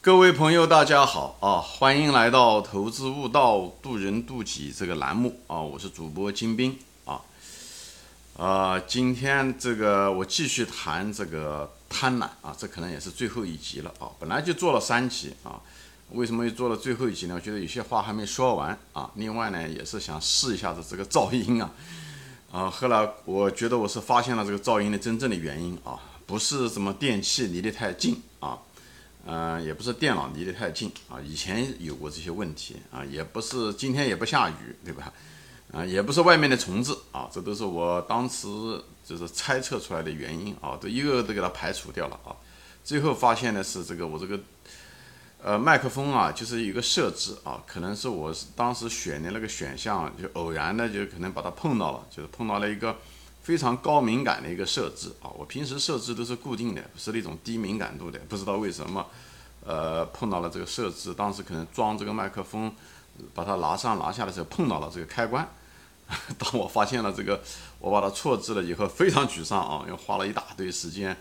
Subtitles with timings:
[0.00, 1.58] 各位朋友，大家好啊！
[1.58, 5.60] 欢迎来到《投资悟道，渡人渡己》这个栏目啊！
[5.60, 7.20] 我是主播金兵啊。
[8.36, 14.06] 啊，今天这个我继续谈这个贪婪啊，这可能也是最后一集了啊。
[14.20, 15.60] 本来就做了三集啊，
[16.12, 17.34] 为什么又做了最后一集呢？
[17.34, 19.10] 我觉得有些话还没说完啊。
[19.16, 21.70] 另外呢，也是想试一下子这个噪音啊。
[22.52, 28.22] 啊，后来我觉得我是发现了这个噪音的真正的原因啊，不是什么电器离得太近。
[29.30, 35.12] 嗯，也不是电脑离得太近啊，以前有过这些问题啊，也不是今天也不下雨，对吧？
[35.70, 38.48] 啊，也不是外面的虫子啊，这都是我当时
[39.04, 42.32] 就是猜测出来的原因啊，都一个个都给它排除掉了啊。
[42.82, 44.40] 最后发现的是这个我这个
[45.42, 52.96] 呃麦克风啊，就是一个设置啊，可能是我当时选的那个选项就偶然的就可能把它碰到了，就是碰到了一个
[53.42, 55.28] 非常高敏感的一个设置啊。
[55.36, 59.06] 我平时设置都是固定的，是那种低敏感度的，不知道为什么。
[59.68, 62.72] 呃，碰到了这个设置，当时可能装这个麦克风，
[63.34, 65.46] 把它拿上拿下的时候碰到了这个开关。
[66.38, 67.38] 当我发现了这个，
[67.78, 71.14] 我把它错置了以后，非常沮丧啊，又花了一大堆时间，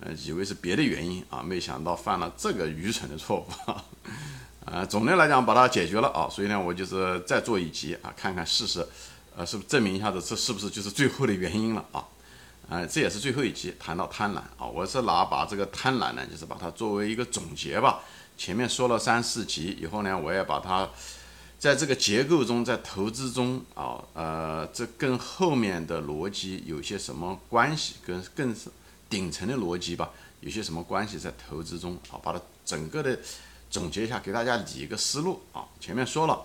[0.00, 3.46] 呃，以为是别的原因啊，没想到犯了这个愚蠢的错误。
[4.66, 8.86] 呃，总的来讲把它解决了啊，所以呢，我就是再做一集啊，看看试试，
[9.34, 12.04] 呃，是不是证明一下子这是不是就是最后的原因了啊？
[12.68, 18.00] 啊，这也是最后一集谈到贪婪啊，我是拿把这个贪婪呢，就是把它作为一个总结吧。
[18.38, 20.88] 前面说了三四集以后呢，我也把它
[21.58, 28.56] 在这个结构中，在投资中啊，呃，这跟后面的逻辑有些什么关系，跟更
[29.10, 33.18] 顶层的逻辑吧，有些什么关系在投资中啊，把它整个的
[33.70, 35.64] 总结一下，给大家理一个思路啊。
[35.78, 36.42] 前面说了。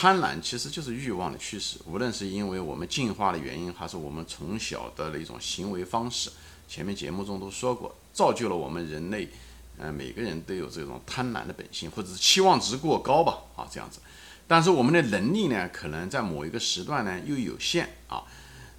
[0.00, 6.30] 贪婪其实就是欲望的驱使，无论是因为我们进化的原因，还是我们从小的那种行为方式，
[6.66, 9.28] 前面节目中都说过，造就了我们人类，
[9.76, 14.00] 呃，每个人都有这种贪婪的本性，或者是期望值过高吧，啊，这样子。
[14.48, 18.22] 但是我们的能力呢，可能在某一个时段呢又有限啊，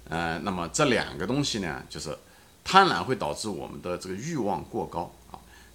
[0.08, 2.18] 呃，那么这两个东西呢，就是
[2.64, 5.08] 贪婪会导致我们的这个欲望过高。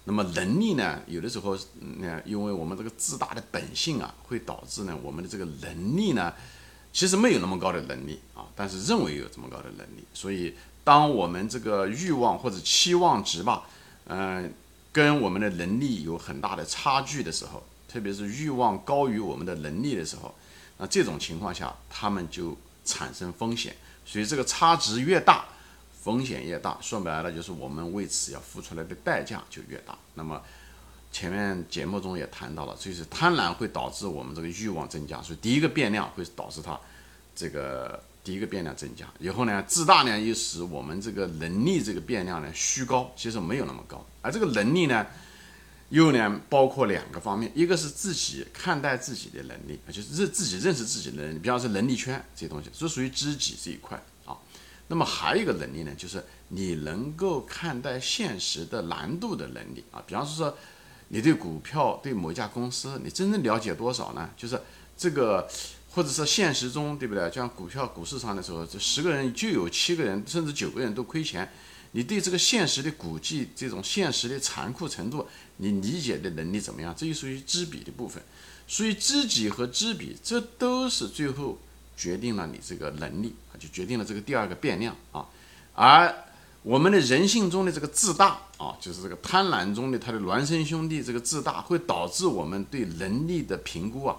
[0.08, 1.02] 那么能力呢？
[1.06, 1.54] 有的时候，
[1.98, 6.32] 呢，因为我们这个自大的本性啊，会导致呢，我们的这个能力呢，
[6.94, 10.02] 其实没有那么高的能力啊，但是认为有这么高的能力。
[10.14, 13.64] 所以，当我们这个欲望或者期望值吧，
[14.06, 14.50] 嗯，
[14.90, 20.34] 跟我们的能力有很大的差距的时候，特别是欲望高于我们的能力的时候，
[20.78, 23.76] 那这种情况下，他们就产生风险。
[24.06, 25.44] 所以，这个差值越大。
[26.00, 29.98] 风险越大，说白了就是我们为此要付出来的代价就越大。
[30.14, 30.40] 那么
[31.10, 36.78] 前面节目中也谈到了，就是贪婪会导致我们这个欲望增加，所以第一个变量会导致它
[37.34, 39.06] 这个第一个变量增加。
[39.18, 44.04] 以后呢，自大呢又使我们这个能力这个变量呢虚高，其实没有那么高。
[44.20, 45.06] 而这个能力呢，
[45.88, 54.00] 又呢包括两个方面，一个是自己看待自己的能力，就是认自己认识自己的能力，比方说能力圈这些东西，是属于知己这一块。
[54.90, 60.02] 那么还有一个能力呢，就是你能够看待现实的难度的能力啊。
[60.06, 60.56] 比方说，
[61.08, 64.30] 你对股票、对某一家公司，你真正了解多少呢？
[64.34, 64.58] 就是
[64.96, 65.46] 这个，
[65.90, 67.30] 或者是现实中，对不对？
[67.30, 71.52] 像股票、股市上的时候，这十个人就有七个人，甚至九个人都亏钱。
[71.92, 75.26] 你对这个现实的估计，这种现实的残酷程度，
[75.58, 76.94] 你理解的能力怎么样？
[76.96, 78.22] 这就属于知彼的部分。
[78.66, 81.58] 所以知己和知彼，这都是最后。
[81.98, 85.26] 决定了你这个能力啊，就决定了这个第二个变量啊。
[85.74, 86.14] 而
[86.62, 94.16] 我们的人性中的这个自大啊，就是这个贪婪中的他的孪生兄弟，这个自大会导致我们对能力的评估啊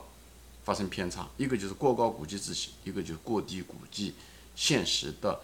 [0.63, 1.28] 发生偏差。
[1.38, 4.13] 一个就是过高估计自己，一个就是过低估计
[4.56, 5.40] 现实的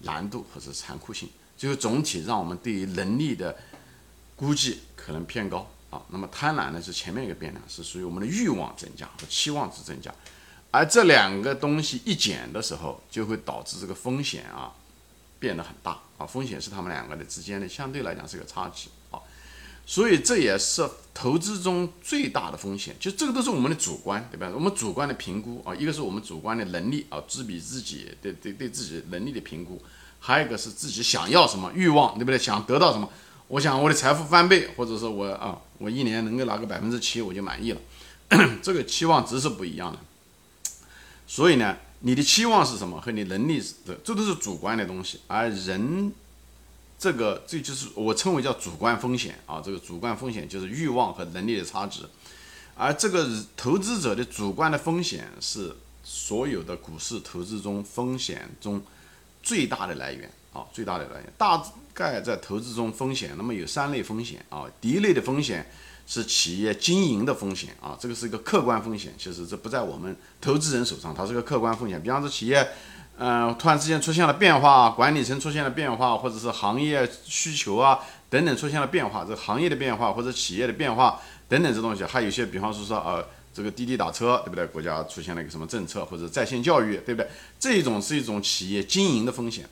[0.00, 1.28] 难度或者残酷性。
[1.56, 3.56] 最后总体让我们对于能力的
[4.34, 6.02] 估计可能偏高啊。
[6.10, 10.14] 那么贪婪呢是前面一个变量，是属于我们的欲望增加和期望值增加。
[10.70, 14.72] 而这两个东西一减的时候，就会导致这个风险啊
[15.38, 16.26] 变得很大啊。
[16.26, 19.18] 风险是他们两个的之间的相对来讲是个差值啊，
[19.86, 22.94] 所以这也是投资中最大的风险。
[23.00, 24.50] 就这个都是我们的主观，对吧？
[24.54, 29.80] 我们主观的评估啊，一个是我们主观的能力啊，知彼知己对对对自己能力的评估，
[30.20, 32.38] 还有一个是自己想要什么欲望，对不对？
[32.38, 33.08] 想得到什么？
[33.48, 37.80] 我想我的财富翻倍，或者说我啊，我一年能够拿个百分之七，我就满意了。
[38.60, 39.98] 这个期望值是不一样的。
[41.26, 45.20] 所以呢，你的期望是什么和你能力的，这都是主观的东西。
[45.26, 46.12] 而人，
[46.98, 49.60] 这个这就是我称为叫主观风险啊。
[49.64, 52.02] 这个主观风险就是欲望和能力的差值。
[52.76, 55.74] 而这个投资者的主观的风险是
[56.04, 58.80] 所有的股市投资中风险中
[59.42, 61.32] 最大的来源啊，最大的来源。
[61.36, 61.60] 大
[61.92, 64.66] 概在投资中风险，那么有三类风险啊。
[64.80, 65.66] 第一类的风险
[66.06, 72.02] 是企业经营的风险啊，这个是一个客观风险，其实这不在我们投资人手上，它是个客观风险。
[72.02, 72.68] 比方说企业，
[73.18, 77.98] 嗯，突然之间出现了变化，管理层出现了变化，或者是行业需求啊
[78.30, 83.26] 等等出现了变化，这行业的变化或者企业的变化等等这东西，还有些，比方说说呃。
[83.56, 84.66] 这个滴滴打车，对不对？
[84.66, 87.26] 国家出现了一个什么政策，或者在线教育，对不对？
[87.58, 89.66] 这一种是一种企业经营的风险。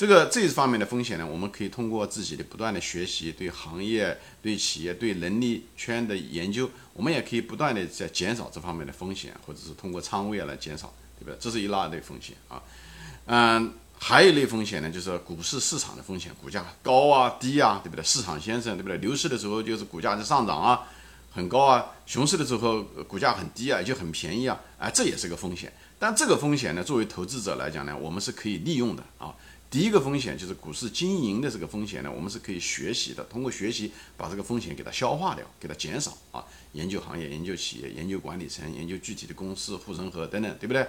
[0.00, 11.36] 这个这一方面的风险呢，我们可以通过自己的不断的学习，对行业、对企业、对能力圈的研究，我们也可以不断的在减少这方面的风险，或者是通过仓位来减少，对不对？
[11.38, 12.62] 这是一大类风险啊。
[13.26, 18.02] 嗯，还有一类风险呢，就是股市市场的风险，股价高啊、低啊，对不对？
[18.02, 18.96] 市场先生，对不对？
[19.06, 20.80] 牛市的时候就是股价在上涨啊。
[21.30, 25.70] 很高啊，熊市的时候股价很低啊，就很便宜啊，哎，这也是个风险。
[25.98, 29.34] 但这个风险呢，作为投资者来讲呢，我们是可以利用的啊。
[29.70, 36.44] 第一个风险就是股市经营的这个风险呢，我们是可以学习的，通过学习把这个风险给它消化掉，给它减少啊。
[36.72, 40.84] 研究行业、研究企业、研究管理层、研究具体的公司护城河等等，对不对？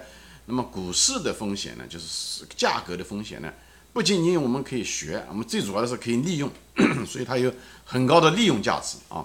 [0.46, 3.52] 那么股市的风险呢，就是价格的风险呢，
[3.92, 6.50] 不仅仅我们可以学，我们最主要的是可以利用，
[7.06, 7.52] 所以它有
[7.84, 9.24] 很高的利用价值啊。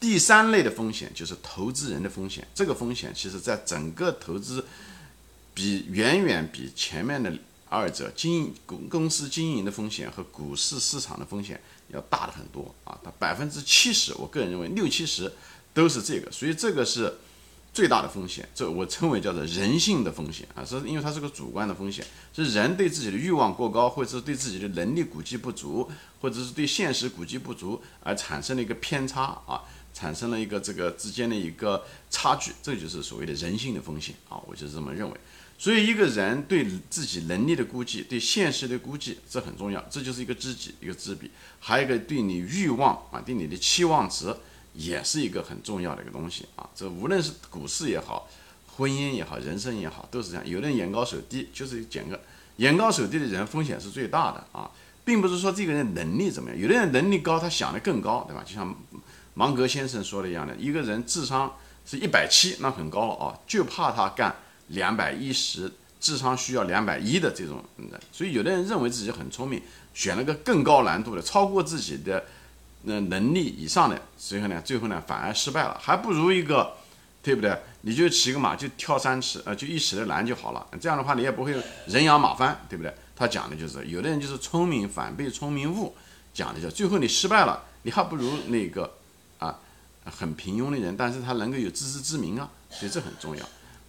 [0.00, 4.64] 第三类的风险就是投资人的风险，这个风险其实在整个投资
[5.52, 7.30] 比远远比前面的
[7.68, 15.32] 二者经营公公司经营的风险和股市市场的风险要大的很多啊，它百分之七十，我个人认为六七十
[15.74, 17.18] 都是这个，所以这个是
[17.72, 25.90] 最大的风险，这我称为叫做人性的风险啊，是因为它是个主观的风险，是人对自己的欲望过高，或者是对自己的能力估计不足，
[26.20, 29.62] 或者是对现实估计不足而产生的一个偏差啊。
[29.92, 35.16] 产生了一个这个之间的一个差距，这就是所谓的人性的风险啊，我就是这么认为。
[35.58, 41.30] 所以一个人对自己能力的估计，对现实的估计，这很重要，这就是一个知己，一个知彼。
[41.58, 44.34] 还有一个对你欲望啊，对你的期望值，
[44.74, 46.68] 也是一个很重要的一个东西啊。
[46.74, 48.28] 这无论是股市也好，
[48.76, 50.48] 婚姻也好，人生也好，都是这样。
[50.48, 52.20] 有的人眼高手低，就是捡个
[52.56, 54.70] 眼高手低的人，风险是最大的啊，
[55.04, 58.44] 并不是说这个人能力怎么样，有的人能力高，他想的更高，对吧？
[58.46, 58.76] 就像。
[59.38, 61.54] 芒格先生说的一样的，一个人智商
[61.84, 64.34] 是一百七，那很高了啊，就怕他干
[64.68, 68.00] 两百一十，智商需要两百一的这种人。
[68.12, 69.60] 所以有的人认为自己很聪明，
[69.94, 72.24] 选了个更高难度的，超过自己的
[72.82, 76.74] 那能力以上的，最后呢，最后呢反而失败了，还不如一个，
[77.22, 77.56] 对不对？
[77.82, 80.66] 你就骑个马就跳三尺，呃，就一尺的栏就好了。
[80.80, 81.54] 这样的话你也不会
[81.86, 82.92] 人仰马翻，对不对？
[83.14, 85.94] 他讲的就是有的人就是聪明反被聪明误，
[86.34, 88.94] 讲的就最后你失败了，你还不如那个
[89.38, 89.58] 啊。
[90.08, 93.44] 很平庸的人，但是他能够有自知之明啊，所以这很重要。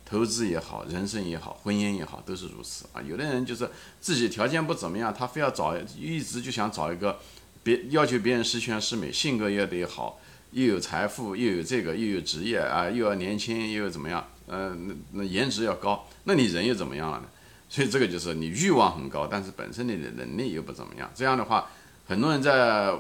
[0.10, 3.02] 投资也好，人生也好，婚姻也好，都是如此啊。
[3.02, 3.70] 有的人就是
[4.00, 7.20] 自己条件不怎么样，他非要找，一直就想找一个
[7.62, 10.20] 别要求别人十全十美，性格也得好，
[10.52, 14.26] 又有财富，又有这个，又有职业啊，又要年轻，又要怎么样？
[14.48, 17.26] 嗯，那那颜值要高，那你人又怎么样了呢？
[17.68, 21.12] 所以这个就是你欲望很高，但是本身你的能力又不怎么样。
[21.14, 21.70] 这样的话。
[22.10, 22.54] 很多人在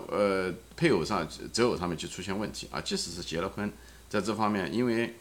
[0.10, 3.71] 呃配偶上择偶上面就出现问题啊，即使是结了婚，
[4.10, 5.15] 在这方面，因为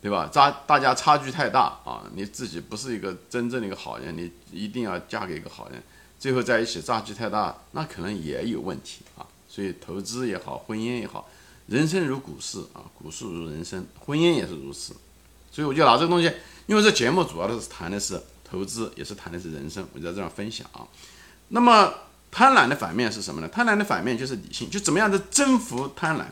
[0.00, 5.82] 对吧，差大家差距太大啊，你自己不是一个真正的一个好人，你一定要嫁给一个好人，
[6.18, 9.26] 最后在一起差距太大，那可能也有问题啊。
[9.48, 11.28] 所以投资也好，婚姻也好，
[11.66, 14.94] 人生如股市啊，股市如人生，婚姻也是如此。
[15.50, 16.30] 所以我就拿这个东西，
[16.66, 20.86] 因为这节目主要的是谈的是投资，也是谈的是人生，我就在这样分享啊。
[21.48, 21.92] 那么。
[22.28, 23.48] 贪婪的反面是什么呢？
[23.48, 26.24] 贪婪的反面就是理性，就怎么样的征服贪婪，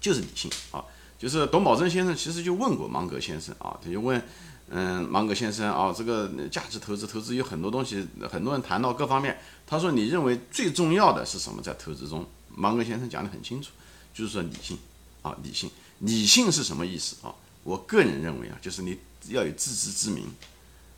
[0.00, 0.82] 就是理性啊。
[1.24, 4.22] 就是董宝珍先生其实就问过芒格先生啊，他就问，
[4.68, 11.62] 嗯，芒格先生啊，这个价值投资，投资有很多东西，很多人谈到各方面，他说你认为最重要的是什么？
[11.62, 13.70] 在投资中，芒格先生讲得很清楚，
[14.12, 14.76] 就是说理性
[15.22, 17.34] 啊，理性，理性是什么意思啊？
[17.62, 20.26] 我个人认为啊，就是你要有自知之明，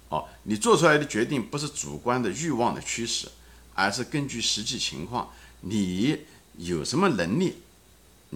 [0.08, 3.28] 哦，你做出来的决定不是主观的欲望的驱使。
[3.78, 5.28] 而是根据实际情况，
[5.60, 6.18] 你
[6.56, 7.58] 有什么能力，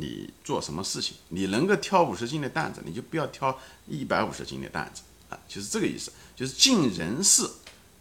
[0.00, 7.48] 你做什么事情，你能够挑五十斤的担子，你就不要挑一百五十斤的担子啊，就是这个意思，就是尽人事，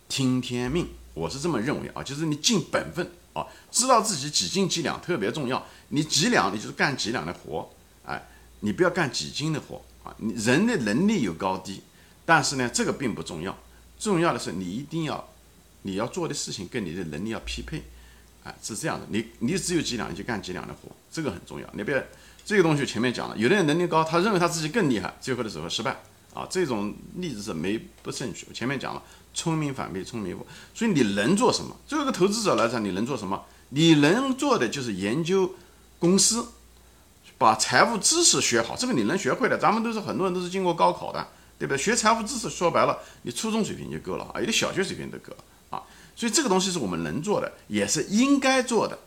[0.07, 7.69] 听天命，我是这么认为啊，就是你尽本分啊，知道自己几斤几两特别重要，你几两你就是干几两的活，
[8.05, 8.27] 哎，
[8.61, 11.81] 你不要干几斤的活啊，你人的能力有高低，
[12.25, 13.57] 但是呢，这个并不重要，
[13.99, 15.29] 重要的是你一定要。
[15.83, 17.81] 你要做的事情跟你的能力要匹配，
[18.43, 19.05] 啊，是这样的。
[19.09, 21.67] 你你只有几两，你就干几两的活，这个很重要。
[21.73, 22.07] 你别
[22.45, 25.91] 这个东西前面讲了，有的人能力高，他认为他自己更厉害，最后的时候失败
[26.33, 26.47] 啊。
[26.49, 28.45] 这种例子是没不正确。
[28.53, 29.03] 前面讲了，
[29.33, 30.45] 聪明反被聪明误。
[30.73, 31.75] 所以你能做什么？
[31.85, 33.45] 作为一个投资者来讲，你能做什么？
[33.69, 35.53] 你能做的就是研究
[35.99, 36.47] 公司，
[37.37, 41.27] 把财务知识学好，这个你能学会的，咱们都是很多人都是经过高考的，
[41.59, 41.77] 对不对？
[41.77, 45.43] 学财务知识说白了，你初中水平就够了啊，有的小学水平都够了。
[46.19, 48.99] 所以这个东西是我们能做的，也是应该做的，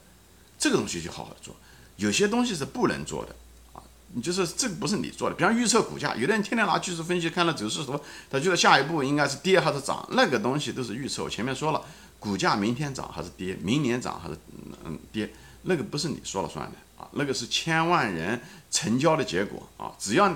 [0.59, 1.54] 这个东西就好好做。
[1.97, 3.37] 有些东西是不能做的
[3.75, 3.83] 啊，
[4.14, 5.37] 你就是这个不是你做的。
[5.37, 8.00] 比方预测股价，有的人天天拿技术分析看了走势图，
[8.31, 11.23] 他觉得下一步应该是跌还是涨，那个东西都是预测。
[11.23, 11.83] 我前面说了，
[12.19, 14.38] 股价明天涨还是跌，明年涨还是
[14.87, 15.31] 嗯跌，
[15.64, 17.07] 那个不是你说了算的啊。
[17.12, 18.40] 那个是千万人
[18.71, 19.92] 成交的结果啊！
[19.99, 20.35] 只要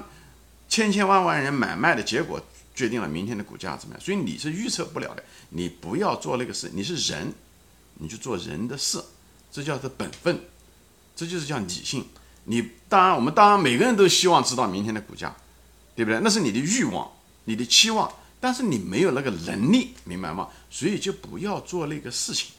[0.68, 2.38] 千千万万人买卖的结果
[2.76, 5.24] 决定了明天的股价怎么样，所以你是预测不了的。
[5.48, 7.32] 你不要做那个事，你是人，
[7.94, 9.02] 你就做人的事，
[9.50, 10.38] 这叫做本分，
[11.16, 12.04] 这就是叫理性。
[12.44, 15.34] 你当然，我们当然每个人都希望知道明天的股价，
[15.96, 16.20] 对不对？
[16.22, 17.10] 那是你的欲望，
[17.44, 20.48] 你的期望，但是你没有那个能力，明白吗？
[20.70, 22.50] 所以就不要做那个事情，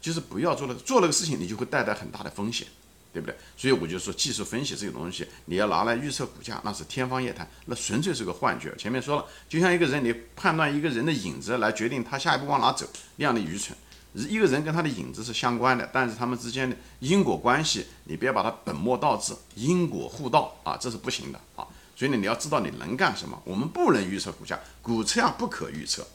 [0.00, 2.66] 就是不要做那个做那个事情，你就会带来很大的风险。
[3.14, 3.36] 对不对？
[3.56, 8.74] 所以我就说，技术分析这个东西，你要拿来预测股价，那是天方夜谭，那纯粹是个幻觉。
[8.76, 12.84] 前面说了，就像一个人，你判断一个人的影子来决定他下一步往哪走，
[13.16, 13.78] 那样的愚蠢。
[14.12, 21.66] 一个人跟他的影子是相关的，但是他们之间的因果关系，你不要把它本末倒置，因果互道啊，这是不行的啊。
[21.96, 23.40] 所以呢，你要知道你能干什么。
[23.44, 26.06] 我们不能预测股价，股价不可预测。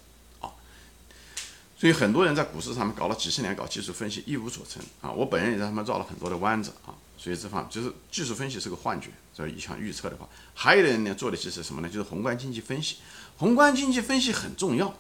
[1.79, 5.09] 所以很多人在股市上面搞了几十年，搞技术分析一无所成啊！
[5.09, 6.91] 我本人也在他们绕了很多的弯子啊！
[7.17, 11.87] 所以这方就是技术分析是个幻觉，所以想预测的话，还有的人呢做的就是什么呢？
[11.87, 12.97] 就是宏观经济分析。
[13.37, 14.93] 宏观经济分析很重要，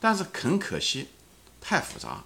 [0.00, 1.08] 但是很可惜，
[1.60, 2.24] 太复杂，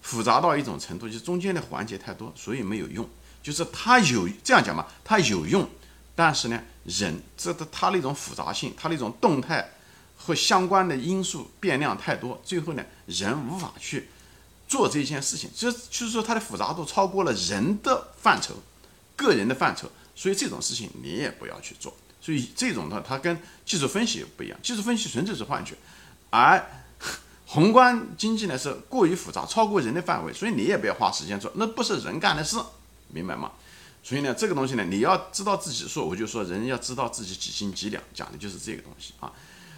[0.00, 3.04] 复杂到一种程度，就是中间的环节太多，所以没有用。
[3.42, 5.68] 就是它有这样讲嘛，它有用，
[6.14, 9.68] 但是呢，人这的它那种复杂性，它那种动态。
[10.24, 14.08] 和相关的因素变量太多，最后呢，人无法去
[14.66, 18.54] 做这件事情，就就是说它的复杂度超过了人的范畴，
[19.14, 21.94] 个人的范畴，所以这种事情你也不要去做。
[22.22, 25.74] 所以这种呢，它跟技术分析不一样，技术分析纯粹是幻觉，
[26.30, 26.64] 而
[27.44, 32.56] 宏观经济呢是过于复杂，超过人的范围，所以你也不要花时间做，那不是人干的事，
[33.08, 33.52] 明白吗？
[34.02, 39.30] 所以呢，这个东西呢，你要知道自己说，我就说人要知道自己几斤几两，讲的就是这个东西啊。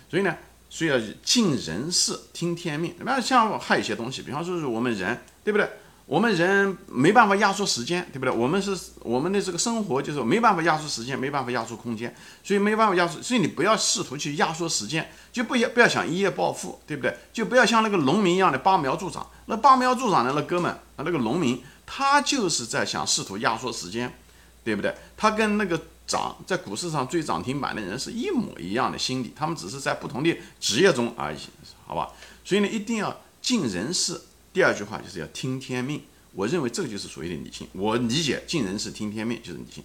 [0.08, 0.36] 所以呢，
[0.70, 2.94] 所以要尽人事，听天命。
[3.00, 5.68] 那像还有一些东西，比方说是我们人，对不对？
[6.06, 8.30] 我们人没办法压缩时间，对不对？
[8.30, 13.20] 我们是我们的这个生活就是没办法压缩时间，没办法压缩空间，所以没办法压缩。
[13.20, 17.12] 所以你不要试图去压缩时间，就不要不要想一夜暴富，对不对？
[17.32, 19.28] 就不要像那个农民一样的拔苗助长。
[19.46, 24.16] 那拔苗助长的那哥们啊，那个农民，他就是在想试图压缩时间，
[24.62, 24.94] 对不对？
[25.16, 25.80] 他跟那个。
[26.06, 31.38] 涨在股市上追涨停板的人是一模一样的心理，他们只是在不同的职业中而已，
[31.84, 32.12] 好吧？
[32.44, 34.20] 所以呢，一定要尽人事。
[34.52, 36.00] 第二句话就是要听天命。
[36.32, 37.66] 我认为这个就是所谓的理性。
[37.72, 39.82] 我理解尽人事听天命就是理性。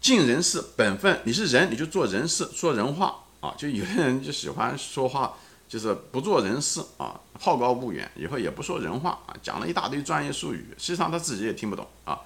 [0.00, 3.54] 尽人事本分，你是人你就做人事，说人话啊。
[3.58, 5.34] 就有的人就喜欢说话，
[5.68, 12.18] 就是不做人事啊，好高骛远，以后也不说人话啊，讲了一大堆专业术语，实际上他自己也听不懂啊，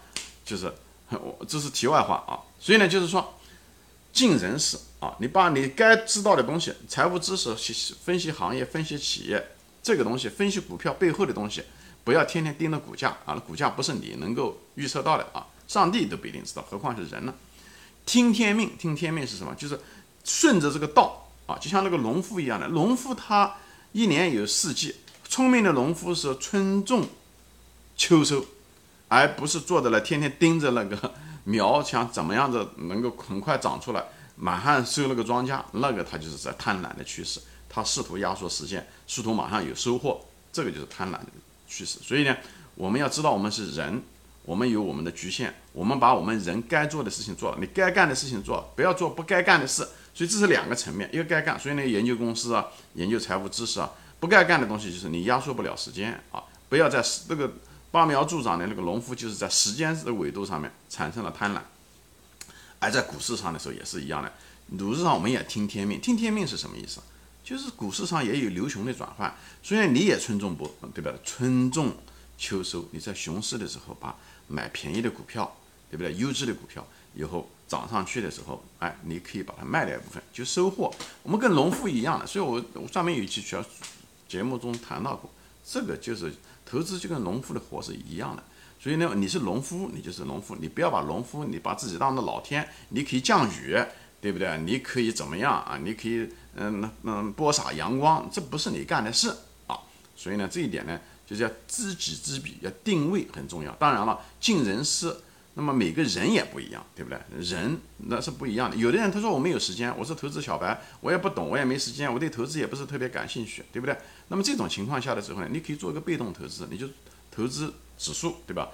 [0.45, 0.73] 就是。
[1.11, 3.35] 我 这是题外话啊，所以呢，就是说，
[4.13, 7.55] 尽人事啊，你把你该知道的东西，财务知识、
[8.05, 9.43] 分析行业、分析企业
[9.83, 11.63] 这个东西，分析股票背后的东西，
[12.05, 17.35] 不要天天盯着股价啊，那股价不是你能够预测到的啊，上帝都不一定知道，何况是人呢？
[18.05, 19.55] 听天命，听天命是什么？
[19.55, 19.81] 就是
[20.25, 23.57] 顺着这个道啊，就像那个农夫一样的，农夫他
[23.93, 24.97] 一年有四季，
[25.27, 27.07] 聪明的农夫是春种
[27.97, 28.45] 秋收。
[29.09, 34.05] 而不是坐在那天天盯着那个苗，想怎么样子能够很快长出来，
[34.37, 40.21] 马上收那个庄稼，那个他就是在贪婪的趋势，他试图压缩时间，试图马上有收获，
[40.53, 41.27] 这个就是贪婪的
[41.67, 41.99] 趋势。
[42.03, 42.37] 所以呢，
[42.75, 44.03] 我们要知道我们是人，
[44.45, 49.89] 我们有我们的局限，我们把我们人该做的事情做了，你该干的事情做，不要做不该干的事。
[50.13, 57.51] 所以这是两个层面，一个该干，所以呢，研究公司啊，研究财务知识啊，不该干的东西就是你压缩不了时间啊，不要在那个。
[57.91, 61.61] 拔苗助长的那个农夫，就是在时间的维度上面产生了贪婪，
[62.79, 64.33] 而在股市上的时候也是一样的。
[64.79, 67.01] 股市上我们也听天命，听天命是什么意思？
[67.43, 71.11] 就是股市上也有牛熊的转换，虽然你也春种不，对吧？
[71.25, 71.97] 春种
[72.37, 74.15] 秋收，你在熊市的时候把
[74.47, 75.57] 买便宜的股票，
[75.91, 76.15] 对不对？
[76.17, 80.95] 优质的股票以后涨上去的时候，哎，你可以把它卖掉一部分，就收获。
[81.23, 83.65] 我们跟农夫一样的，所以我我上面有一期节
[84.29, 85.31] 节目中谈到过，
[85.71, 86.33] 这个就是。
[86.71, 88.43] 投资就跟农夫的活是一样的，
[88.79, 93.75] 所以呢，你是农夫，你就是农夫，你不要把农夫，你把自己当做老天，你可以降雨，
[94.21, 94.59] 对不对？
[94.59, 95.81] 你可以怎么样啊？
[95.83, 99.35] 你可以，嗯那嗯，播撒阳光，这不是你干的事
[99.67, 99.81] 啊。
[100.15, 103.75] 所以呢，这一点呢，就是要知己知彼，要定位很重要。
[103.77, 105.17] 当然了，尽人事，
[105.59, 107.19] 那么每个人也不一样，对不对？
[107.41, 108.77] 人那是不一样的。
[108.77, 113.97] 有的人他说我没有时间，我是投资小白，我也不懂，我也没时间，我对投资也不是特别感兴趣，对不对？
[114.29, 116.87] 那么这种情况下的时候呢，你可以做一个被动投资，你就
[117.33, 118.69] 投资指数，对吧？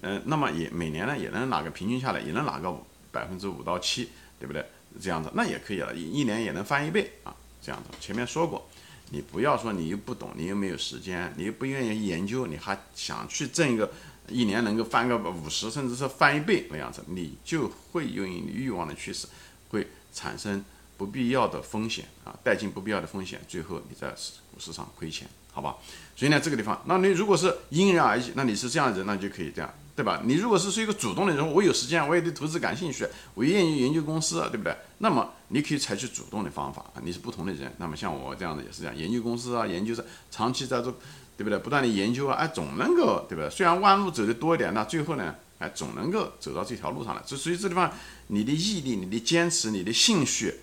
[0.00, 2.74] 嗯，那么也每年呢也能拿个平均下来，也能拿个
[3.10, 4.08] 百分之五到七，
[4.40, 4.64] 对不对？
[4.98, 7.90] 这样子那也可以了，一一年也能翻一倍啊，这样子。
[8.00, 8.66] 前面说过，
[9.10, 13.92] 你不要说你又不懂，你又没有时间，你又不愿意研究，你还想去挣一个。
[14.28, 19.26] 一年能够翻个五十，甚至是翻一倍那样子，你就会因为欲望的驱使，
[19.70, 20.64] 会产生
[20.96, 24.08] 不必要的风险啊，带进不必要的风险，最后你在
[24.52, 25.76] 股市上亏钱，好吧？
[26.14, 30.22] 所以呢，这个地方，那你如果是因人而异，那你是这样的人，那就可以这样，对吧？
[30.24, 34.76] 你如果是是一个主动的人，我有时间，我也对投资感兴趣，我愿意研究公司，对不对？
[34.98, 37.72] 那么你可以采取主动的方法啊，你是不同的人。
[37.78, 40.94] 那么像我这样的也是这样，研究公司啊，研究着长期在做。
[41.34, 41.58] 对不对？
[41.58, 43.48] 不断的研究啊，哎，总能够，对不对？
[43.48, 47.22] 虽然弯路走的多一点，那最后呢，哎，总能够走到这条路上来。
[47.24, 47.90] 就所以这地方，
[48.28, 50.54] 你的毅力、你的坚持、你的兴趣、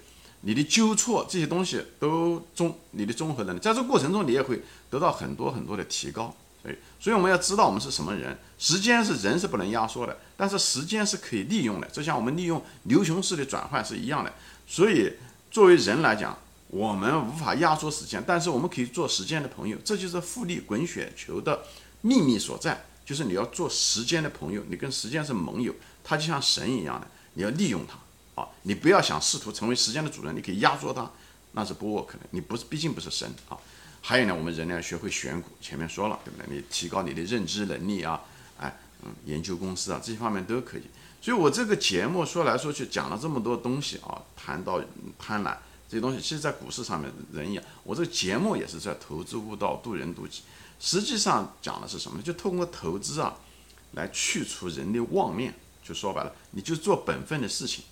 [0.41, 6.34] 你的纠错这些东西都综，你的综合能力，在这过程中你也会得到很多很多的提高。
[6.62, 8.38] 所以，所以我们要知道我们是什么人。
[8.60, 11.88] 时间是人是不能压缩的，但是时间是可以利用的。
[11.88, 14.31] 就像我们利用牛熊式的转换是一样的。
[14.70, 15.12] 所以，
[15.52, 16.38] 作为人来讲。
[16.72, 21.64] 我们无法压缩时间，但是我们可以做时间的朋友，这就是复利滚雪球的
[22.02, 22.86] 秘密所在。
[23.04, 25.74] 就是你要做时间的朋友，你跟时间是盟友，
[26.04, 27.98] 它就像神一样的，你要利用它
[28.40, 28.48] 啊！
[28.62, 31.12] 你不要想试图成为时间的主人，你可以压缩它，
[31.54, 32.20] 那是不 work 的。
[32.30, 33.58] 你不是，毕竟不是神啊。
[34.02, 36.56] 还有呢，我们人呢要学会选股，前面说了，对不对？
[36.56, 38.22] 你提高你的认知能力啊，
[38.60, 40.84] 哎，嗯，研究公司啊，这些方面都可以。
[41.22, 44.82] 所以我这个节目说来说去讲了这么多东西啊，谈到
[45.18, 45.58] 贪婪。
[45.90, 47.64] 这些东西，其实，在股市上面，人一样。
[47.84, 50.44] 我这个节目也是在投资悟道，渡人渡己。
[50.80, 52.24] 实际上讲的是什么呢？
[52.24, 53.36] 就通过投资啊，
[53.94, 55.52] 来去除人的妄念。
[55.84, 57.84] 就说白了，你就做本分的事情，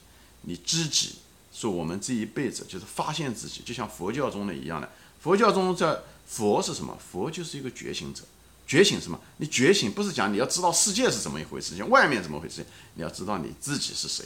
[0.44, 1.16] 你知己，
[1.52, 4.88] 是我们这一辈子就是发现自己，就像佛教中的一样的。
[5.20, 6.96] 佛教中在佛是什么？
[7.00, 8.22] 佛就是一个觉醒者。
[8.68, 9.20] 觉醒什么？
[9.38, 14.26] 你觉醒不是讲你要知道世界是怎么一回事，情外面怎么回事，你要知道你自己是谁。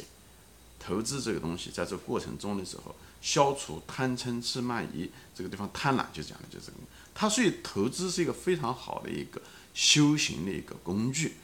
[0.79, 2.95] 投资这个东西，在这个过程中的时候。
[3.21, 6.77] 消除贪嗔痴慢疑，这个地方贪婪就讲的就是这个，
[7.13, 9.39] 它所以投资是一个非常好的一个
[9.75, 11.35] 修行的一个工具，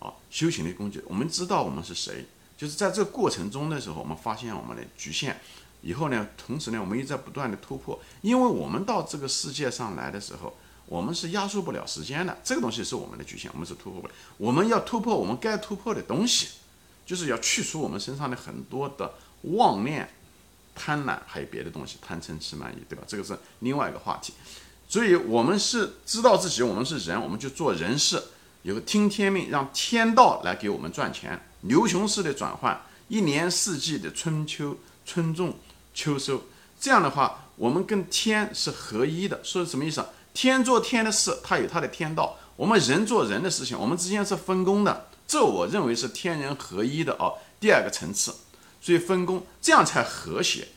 [0.00, 1.00] 啊，修行的工具。
[1.06, 2.26] 我们知道我们是谁，
[2.58, 5.36] 就是在这个过程中的时候，我们发现我们的局限，
[5.82, 10.56] 以后呢，同时呢，我们又在不断的突破，因为我们到这个世界上来的时候，
[10.90, 14.14] 我们是压缩不了时间的，这个东西是我们的局限，我们是突破不了。
[14.38, 16.48] 我们要突破我们该突破的东西，
[17.06, 20.10] 就是要去除我们身上的很多的妄念。
[20.72, 23.04] 贪婪还有别的东西，贪嗔痴慢疑，对吧？
[23.06, 24.32] 这个是另外一个话题。
[24.88, 28.22] 所以，我们是知道自己，我们是人，我们就做人事，
[28.62, 35.56] 有个听天命，让天道来给我们赚钱，牛熊式的转换，一年四季的春秋、春种、
[35.92, 36.44] 秋收。
[36.80, 39.40] 这样的话，我们跟天是合一的。
[39.44, 40.02] 说是什么意思？
[40.32, 45.08] 天做天的事，它有它的天道；我们人做人的事情，我们之间是分工的。
[45.26, 48.34] 这我认为是天人合一的啊，第二个层次。
[48.82, 50.68] 所以分工，这样才和谐，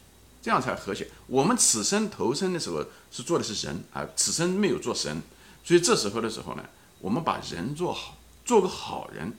[0.41, 1.07] 这样才和谐。
[1.27, 5.21] 我们此生投生的时候是做的是人啊，此生没有做神，
[5.63, 6.63] 所以这时候的时候呢，
[6.99, 9.31] 我们把人做好，做个好人，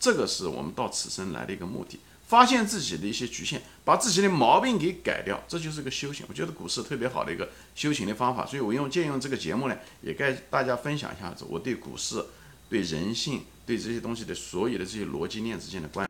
[0.00, 2.00] 这个是我们到此生来的一个目的。
[2.32, 6.24] 发现自己的一些局限，把自己的毛病给改掉，这就是个修行。
[6.30, 12.24] 我觉得股市特别好的一个修行的方法，所以我用借用这个节目呢，也跟大家分享一下子我对股市、
[12.70, 16.00] 对人性、对这些东西的所有的这些逻辑链之间的关。